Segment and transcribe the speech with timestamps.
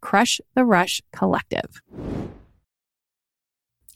[0.00, 1.82] crush the rush collective.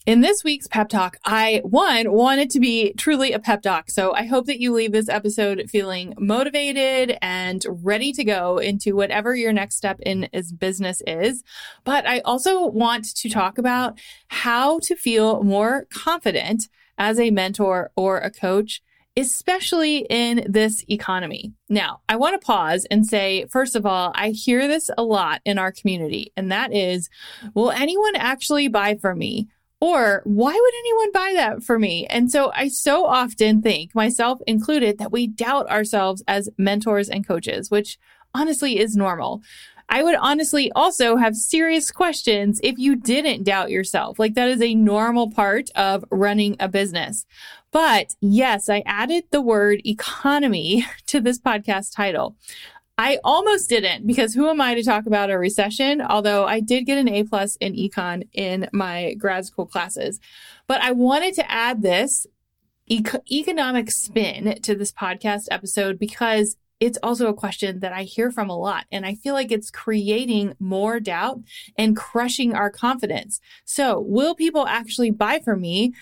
[0.07, 3.89] In this week's pep talk, I one wanted to be truly a pep talk.
[3.89, 8.95] So I hope that you leave this episode feeling motivated and ready to go into
[8.95, 11.43] whatever your next step in is business is.
[11.83, 13.99] But I also want to talk about
[14.29, 18.81] how to feel more confident as a mentor or a coach
[19.17, 21.51] especially in this economy.
[21.67, 25.41] Now, I want to pause and say, first of all, I hear this a lot
[25.43, 27.09] in our community, and that is,
[27.55, 29.47] will anyone actually buy from me?
[29.79, 32.07] Or why would anyone buy that for me?
[32.07, 37.27] And so I so often think, myself included, that we doubt ourselves as mentors and
[37.27, 37.99] coaches, which
[38.33, 39.41] honestly is normal.
[39.89, 44.19] I would honestly also have serious questions if you didn't doubt yourself.
[44.19, 47.25] Like that is a normal part of running a business.
[47.71, 52.35] But yes, I added the word economy to this podcast title.
[52.97, 56.01] I almost didn't because who am I to talk about a recession?
[56.01, 60.19] Although I did get an A plus in econ in my grad school classes,
[60.65, 62.25] but I wanted to add this
[62.89, 68.49] economic spin to this podcast episode because it's also a question that I hear from
[68.49, 68.85] a lot.
[68.91, 71.39] And I feel like it's creating more doubt
[71.77, 73.39] and crushing our confidence.
[73.65, 75.93] So will people actually buy from me?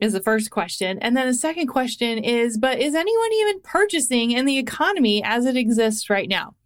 [0.00, 0.98] is the first question.
[0.98, 5.46] And then the second question is, but is anyone even purchasing in the economy as
[5.46, 6.56] it exists right now?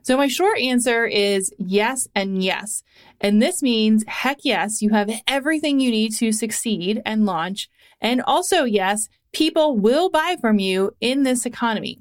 [0.00, 2.82] So my short answer is yes and yes.
[3.20, 7.68] And this means heck yes, you have everything you need to succeed and launch.
[8.00, 12.00] And also yes, people will buy from you in this economy.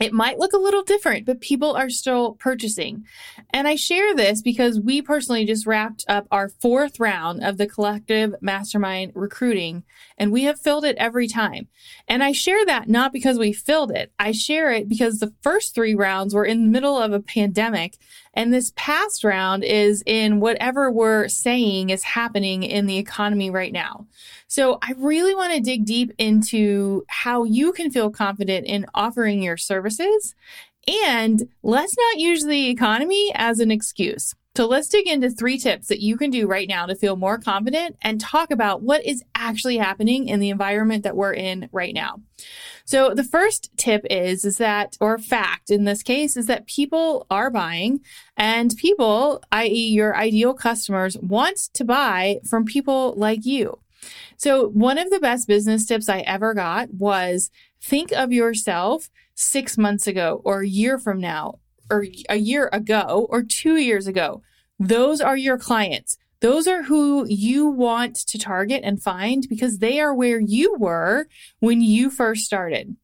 [0.00, 3.04] It might look a little different, but people are still purchasing.
[3.50, 7.66] And I share this because we personally just wrapped up our fourth round of the
[7.66, 9.84] collective mastermind recruiting,
[10.16, 11.68] and we have filled it every time.
[12.06, 15.74] And I share that not because we filled it, I share it because the first
[15.74, 17.96] three rounds were in the middle of a pandemic
[18.38, 23.72] and this past round is in whatever we're saying is happening in the economy right
[23.72, 24.06] now.
[24.46, 29.42] So I really want to dig deep into how you can feel confident in offering
[29.42, 30.36] your services.
[30.86, 34.36] And let's not use the economy as an excuse.
[34.58, 37.38] So let's dig into three tips that you can do right now to feel more
[37.38, 41.94] confident and talk about what is actually happening in the environment that we're in right
[41.94, 42.22] now.
[42.84, 47.24] So the first tip is, is that, or fact in this case, is that people
[47.30, 48.00] are buying
[48.36, 49.90] and people, i.e.
[49.90, 53.78] your ideal customers, want to buy from people like you.
[54.38, 59.78] So one of the best business tips I ever got was think of yourself six
[59.78, 64.42] months ago or a year from now or a year ago or two years ago.
[64.78, 66.16] Those are your clients.
[66.40, 71.26] Those are who you want to target and find because they are where you were
[71.58, 72.96] when you first started.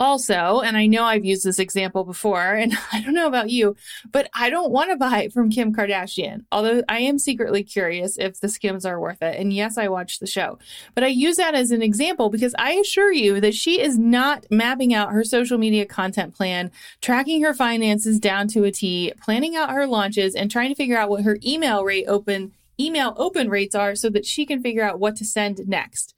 [0.00, 3.76] Also, and I know I've used this example before, and I don't know about you,
[4.10, 6.46] but I don't want to buy it from Kim Kardashian.
[6.50, 9.38] Although I am secretly curious if the skims are worth it.
[9.38, 10.58] And yes, I watch the show.
[10.94, 14.46] But I use that as an example because I assure you that she is not
[14.50, 16.70] mapping out her social media content plan,
[17.02, 20.96] tracking her finances down to a T, planning out her launches, and trying to figure
[20.96, 24.82] out what her email rate open email open rates are so that she can figure
[24.82, 26.14] out what to send next.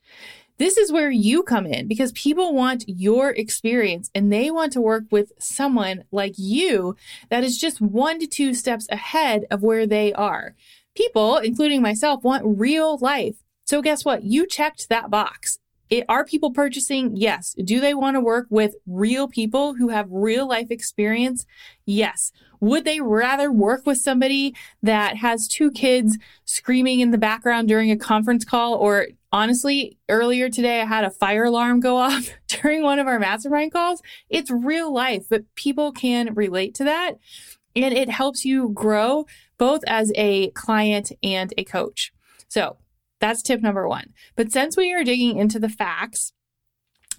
[0.59, 4.81] This is where you come in because people want your experience and they want to
[4.81, 6.97] work with someone like you
[7.31, 10.55] that is just one to two steps ahead of where they are.
[10.95, 13.37] People, including myself, want real life.
[13.65, 14.25] So guess what?
[14.25, 15.59] You checked that box.
[15.89, 17.17] It, are people purchasing?
[17.17, 17.55] Yes.
[17.63, 21.45] Do they want to work with real people who have real life experience?
[21.85, 22.33] Yes.
[22.63, 24.55] Would they rather work with somebody
[24.85, 28.75] that has two kids screaming in the background during a conference call?
[28.77, 33.19] Or honestly, earlier today, I had a fire alarm go off during one of our
[33.19, 34.01] mastermind calls.
[34.31, 37.15] It's real life, but people can relate to that.
[37.75, 39.27] And it helps you grow
[39.59, 42.13] both as a client and a coach.
[42.47, 42.77] So
[43.19, 44.13] that's tip number one.
[44.37, 46.33] But since we are digging into the facts,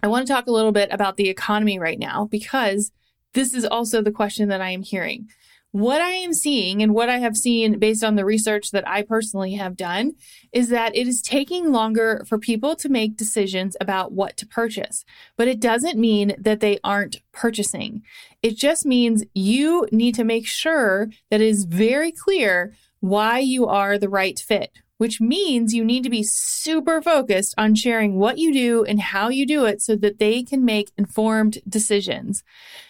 [0.01, 2.93] I want to talk a little bit about the economy right now because
[3.33, 5.29] this is also the question that I am hearing.
[5.71, 9.01] What I am seeing and what I have seen based on the research that I
[9.01, 10.11] personally have done
[10.51, 15.03] is that it is taking longer for people to make decisions about what to purchase.
[15.35, 18.03] But it doesn't mean that they aren't purchasing.
[18.43, 23.65] It just means you need to make sure that it is very clear why you
[23.65, 28.37] are the right fit, which means you need to be super focused on sharing what
[28.37, 32.41] you do and how you do it so that they can make informed decisions.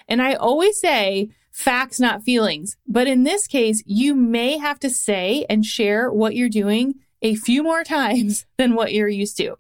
[0.08, 2.78] And I always say, facts, not feelings.
[2.88, 6.94] But in this case, you may have to say and share what you're doing
[7.24, 9.56] a few more times than what you're used to.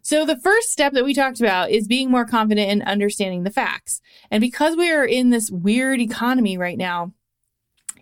[0.00, 3.50] So the first step that we talked about is being more confident in understanding the
[3.50, 4.00] facts.
[4.30, 7.12] And because we are in this weird economy right now,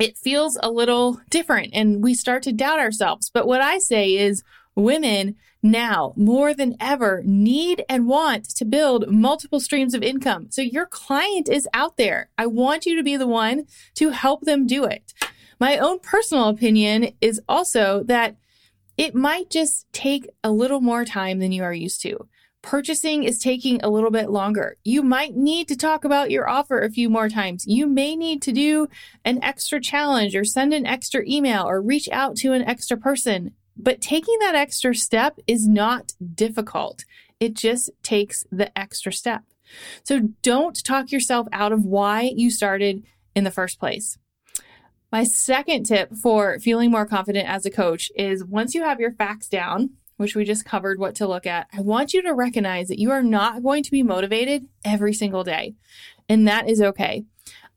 [0.01, 3.31] it feels a little different and we start to doubt ourselves.
[3.33, 4.43] But what I say is
[4.81, 10.47] Women now more than ever need and want to build multiple streams of income.
[10.51, 12.31] So your client is out there.
[12.39, 13.67] I want you to be the one
[13.97, 15.13] to help them do it.
[15.59, 18.37] My own personal opinion is also that
[18.97, 22.29] it might just take a little more time than you are used to.
[22.63, 24.77] Purchasing is taking a little bit longer.
[24.85, 27.65] You might need to talk about your offer a few more times.
[27.67, 28.87] You may need to do
[29.25, 33.53] an extra challenge or send an extra email or reach out to an extra person.
[33.77, 37.05] But taking that extra step is not difficult.
[37.39, 39.43] It just takes the extra step.
[40.05, 44.19] So don't talk yourself out of why you started in the first place.
[45.11, 49.13] My second tip for feeling more confident as a coach is once you have your
[49.13, 49.91] facts down,
[50.21, 53.11] which we just covered what to look at, I want you to recognize that you
[53.11, 55.77] are not going to be motivated every single day.
[56.29, 57.25] And that is okay.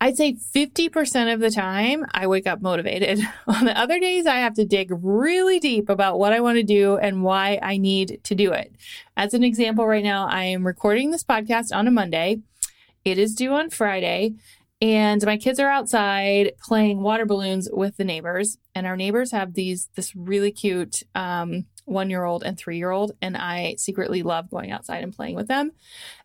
[0.02, 3.22] I'd say 50% of the time I wake up motivated.
[3.48, 6.64] On the other days, I have to dig really deep about what I want to
[6.64, 8.76] do and why I need to do it.
[9.16, 12.42] As an example, right now, I am recording this podcast on a Monday.
[13.06, 14.34] It is due on Friday.
[14.82, 18.58] And my kids are outside playing water balloons with the neighbors.
[18.76, 22.92] And our neighbors have these, this really cute, um, one year old and three year
[22.92, 25.72] old, and I secretly love going outside and playing with them.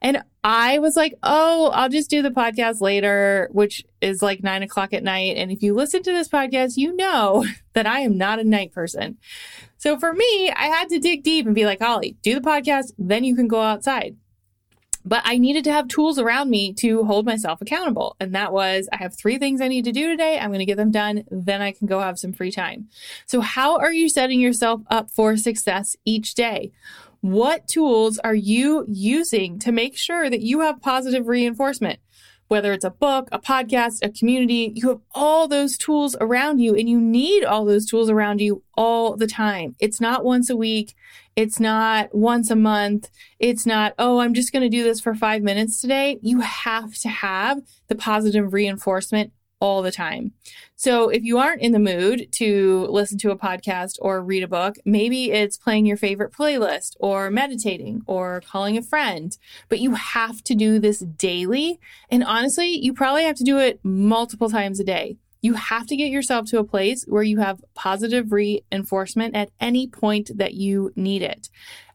[0.00, 4.62] And I was like, oh, I'll just do the podcast later, which is like nine
[4.62, 5.36] o'clock at night.
[5.36, 8.72] And if you listen to this podcast, you know that I am not a night
[8.72, 9.18] person.
[9.76, 12.92] So for me, I had to dig deep and be like, Holly, do the podcast,
[12.98, 14.16] then you can go outside.
[15.04, 18.16] But I needed to have tools around me to hold myself accountable.
[18.20, 20.38] And that was I have three things I need to do today.
[20.38, 21.24] I'm going to get them done.
[21.30, 22.88] Then I can go have some free time.
[23.26, 26.72] So, how are you setting yourself up for success each day?
[27.20, 31.98] What tools are you using to make sure that you have positive reinforcement?
[32.48, 36.74] Whether it's a book, a podcast, a community, you have all those tools around you
[36.74, 39.76] and you need all those tools around you all the time.
[39.78, 40.94] It's not once a week.
[41.36, 43.10] It's not once a month.
[43.38, 46.18] It's not, oh, I'm just going to do this for five minutes today.
[46.20, 50.32] You have to have the positive reinforcement all the time.
[50.76, 54.48] So if you aren't in the mood to listen to a podcast or read a
[54.48, 59.36] book, maybe it's playing your favorite playlist or meditating or calling a friend,
[59.68, 61.80] but you have to do this daily.
[62.10, 65.16] And honestly, you probably have to do it multiple times a day.
[65.40, 69.86] You have to get yourself to a place where you have positive reinforcement at any
[69.86, 71.48] point that you need it.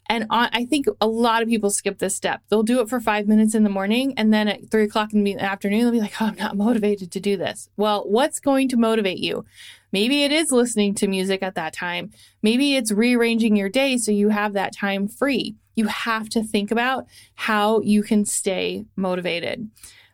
[0.08, 2.42] And I think a lot of people skip this step.
[2.50, 5.24] They'll do it for five minutes in the morning, and then at three o'clock in
[5.24, 7.70] the afternoon, they'll be like, oh, I'm not motivated to do this.
[7.78, 9.46] Well, what's going to motivate you?
[9.92, 12.12] Maybe it is listening to music at that time.
[12.42, 15.56] Maybe it's rearranging your day so you have that time free.
[15.76, 17.06] You have to think about
[17.36, 19.70] how you can stay motivated.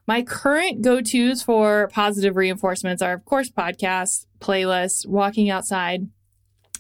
[0.05, 6.07] My current go tos for positive reinforcements are, of course, podcasts, playlists, walking outside.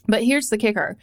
[0.07, 0.97] But here's the kicker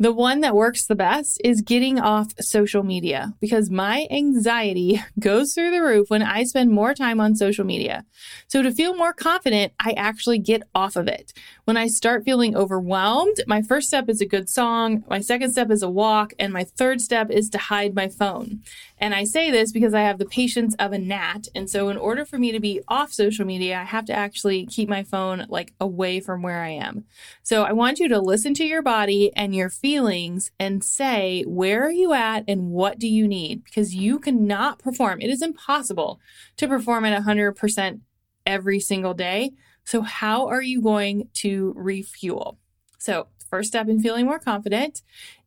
[0.00, 5.52] the one that works the best is getting off social media because my anxiety goes
[5.52, 8.06] through the roof when I spend more time on social media.
[8.48, 11.34] So to feel more confident, I actually get off of it.
[11.64, 15.70] When I start feeling overwhelmed, my first step is a good song, my second step
[15.70, 18.62] is a walk, and my third step is to hide my phone.
[19.00, 21.48] And I say this because I have the patience of a gnat.
[21.54, 24.66] And so in order for me to be off social media, I have to actually
[24.66, 27.04] keep my phone like away from where I am.
[27.42, 31.82] So I want you to listen to your body and your feelings and say, where
[31.86, 33.64] are you at and what do you need?
[33.64, 35.22] Because you cannot perform.
[35.22, 36.20] It is impossible
[36.58, 38.00] to perform at 100%
[38.44, 39.52] every single day.
[39.84, 42.58] So, how are you going to refuel?
[42.98, 45.02] So, first step in feeling more confident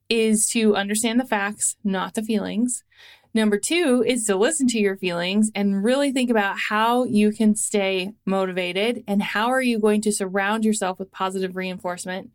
[0.10, 2.84] is to understand the facts, not the feelings.
[3.36, 7.56] Number two is to listen to your feelings and really think about how you can
[7.56, 12.30] stay motivated and how are you going to surround yourself with positive reinforcement.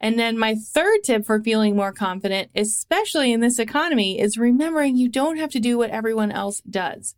[0.00, 4.96] And then my third tip for feeling more confident, especially in this economy, is remembering
[4.96, 7.16] you don't have to do what everyone else does.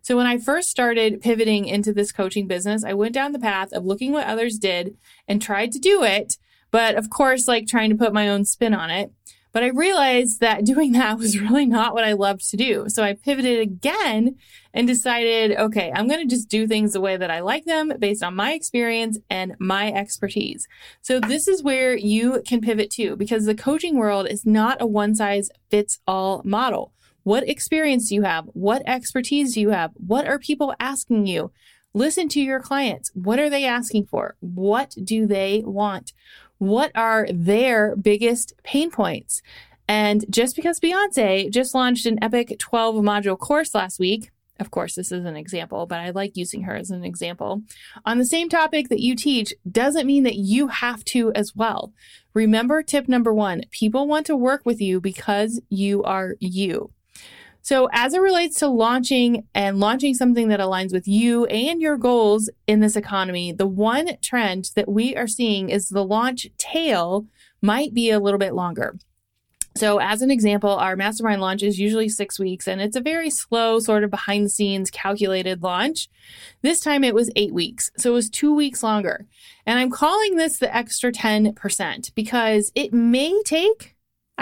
[0.00, 3.72] So when I first started pivoting into this coaching business, I went down the path
[3.72, 4.96] of looking what others did
[5.28, 6.36] and tried to do it,
[6.72, 9.12] but of course, like trying to put my own spin on it.
[9.52, 12.86] But I realized that doing that was really not what I loved to do.
[12.88, 14.36] So I pivoted again
[14.74, 17.92] and decided, okay, I'm going to just do things the way that I like them
[17.98, 20.66] based on my experience and my expertise.
[21.02, 24.86] So this is where you can pivot to because the coaching world is not a
[24.86, 26.92] one size fits all model.
[27.24, 28.46] What experience do you have?
[28.52, 29.92] What expertise do you have?
[29.94, 31.52] What are people asking you?
[31.94, 33.10] Listen to your clients.
[33.14, 34.36] What are they asking for?
[34.40, 36.12] What do they want?
[36.62, 39.42] What are their biggest pain points?
[39.88, 44.94] And just because Beyonce just launched an epic 12 module course last week, Of course,
[44.94, 47.62] this is an example, but I like using her as an example.
[48.04, 51.92] On the same topic that you teach doesn't mean that you have to as well.
[52.32, 56.92] Remember tip number one people want to work with you because you are you.
[57.64, 61.96] So, as it relates to launching and launching something that aligns with you and your
[61.96, 67.26] goals in this economy, the one trend that we are seeing is the launch tail
[67.62, 68.98] might be a little bit longer.
[69.74, 73.30] So, as an example, our mastermind launch is usually six weeks and it's a very
[73.30, 76.08] slow, sort of behind the scenes calculated launch.
[76.62, 77.90] This time it was eight weeks.
[77.96, 79.26] So, it was two weeks longer.
[79.64, 83.91] And I'm calling this the extra 10% because it may take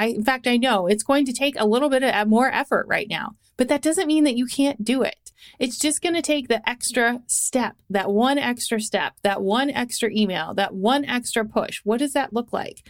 [0.01, 2.87] I, in fact, I know it's going to take a little bit of more effort
[2.89, 5.31] right now, but that doesn't mean that you can't do it.
[5.59, 10.11] It's just going to take the extra step, that one extra step, that one extra
[10.11, 11.83] email, that one extra push.
[11.85, 12.83] What does that look like?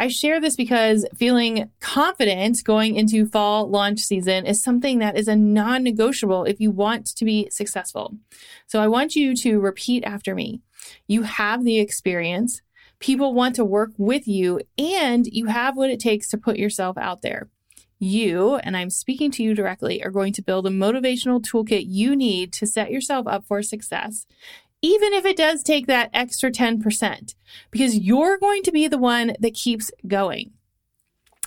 [0.00, 5.28] I share this because feeling confident going into fall launch season is something that is
[5.28, 8.16] a non negotiable if you want to be successful.
[8.66, 10.60] So I want you to repeat after me.
[11.06, 12.62] You have the experience.
[13.00, 16.96] People want to work with you and you have what it takes to put yourself
[16.98, 17.48] out there.
[18.00, 22.14] You, and I'm speaking to you directly, are going to build a motivational toolkit you
[22.14, 24.26] need to set yourself up for success,
[24.82, 27.34] even if it does take that extra 10%,
[27.70, 30.52] because you're going to be the one that keeps going.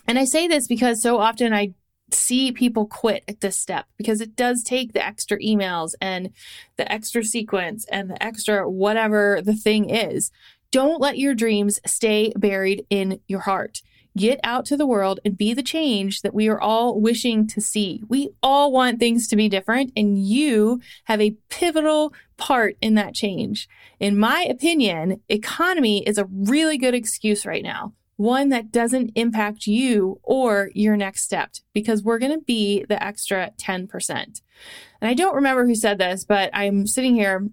[0.07, 1.73] And I say this because so often I
[2.13, 6.31] see people quit at this step because it does take the extra emails and
[6.75, 10.31] the extra sequence and the extra whatever the thing is
[10.71, 13.81] don't let your dreams stay buried in your heart.
[14.17, 17.61] Get out to the world and be the change that we are all wishing to
[17.61, 18.03] see.
[18.09, 23.13] We all want things to be different, and you have a pivotal part in that
[23.13, 23.69] change.
[24.01, 29.65] In my opinion, economy is a really good excuse right now, one that doesn't impact
[29.65, 34.13] you or your next step, because we're going to be the extra 10%.
[34.13, 37.47] And I don't remember who said this, but I'm sitting here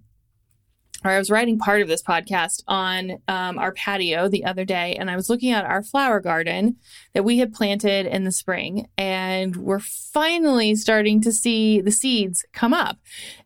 [1.05, 4.97] or I was writing part of this podcast on um, our patio the other day,
[4.97, 6.77] and I was looking at our flower garden
[7.15, 12.45] that we had planted in the spring, and we're finally starting to see the seeds
[12.53, 12.99] come up.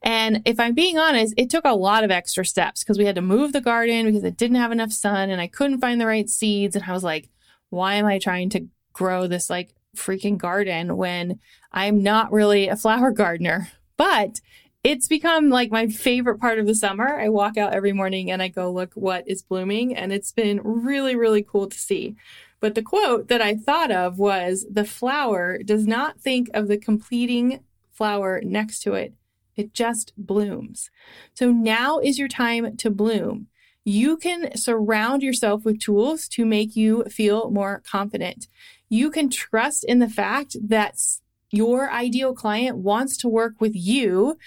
[0.03, 3.17] And if I'm being honest, it took a lot of extra steps because we had
[3.17, 6.07] to move the garden because it didn't have enough sun, and I couldn't find the
[6.07, 6.75] right seeds.
[6.75, 7.29] And I was like,
[7.69, 11.39] why am I trying to grow this like freaking garden when
[11.71, 13.69] I'm not really a flower gardener?
[13.99, 14.41] But
[14.85, 17.19] it's become like my favorite part of the summer.
[17.19, 20.61] I walk out every morning and I go look what is blooming, and it's been
[20.65, 22.17] really, really cool to see.
[22.59, 26.79] But the quote that I thought of was the flower does not think of the
[26.79, 27.61] completing
[27.93, 29.15] flower next to it,
[29.57, 30.91] it just blooms.
[31.35, 33.49] So now is your time to bloom.
[33.85, 38.49] You can surround yourself with tools to make you feel more confident.
[38.89, 40.97] You can trust in the fact that
[41.51, 44.39] your ideal client wants to work with you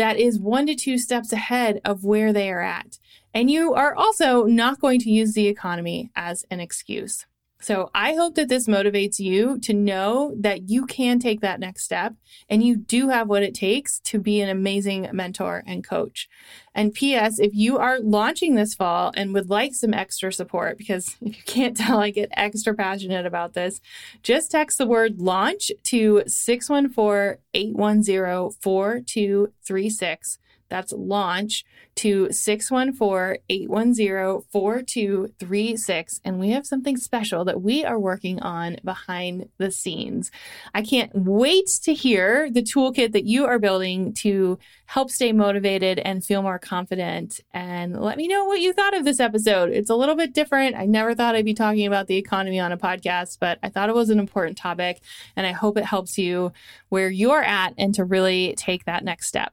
[0.00, 2.98] that is one to two steps ahead of where they are at.
[3.34, 7.26] And you are also not going to use the economy as an excuse.
[7.60, 11.84] So I hope that this motivates you to know that you can take that next
[11.84, 12.14] step
[12.48, 16.28] and you do have what it takes to be an amazing mentor and coach.
[16.74, 21.16] And P.S., if you are launching this fall and would like some extra support, because
[21.20, 23.80] if you can't tell, I get extra passionate about this,
[24.22, 30.38] just text the word launch to 614 810 4236.
[30.70, 31.64] That's launch
[31.96, 36.20] to 614 810 4236.
[36.24, 40.30] And we have something special that we are working on behind the scenes.
[40.72, 45.98] I can't wait to hear the toolkit that you are building to help stay motivated
[45.98, 47.40] and feel more confident.
[47.52, 49.70] And let me know what you thought of this episode.
[49.70, 50.76] It's a little bit different.
[50.76, 53.88] I never thought I'd be talking about the economy on a podcast, but I thought
[53.88, 55.00] it was an important topic.
[55.36, 56.52] And I hope it helps you
[56.88, 59.52] where you're at and to really take that next step.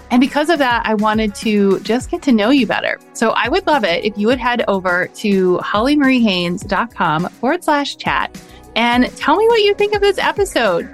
[0.11, 2.99] And because of that, I wanted to just get to know you better.
[3.13, 8.39] So I would love it if you would head over to hollymariehaynes.com forward slash chat
[8.75, 10.93] and tell me what you think of this episode.